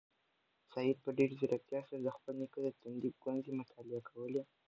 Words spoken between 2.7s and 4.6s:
تندي ګونځې مطالعه کولې.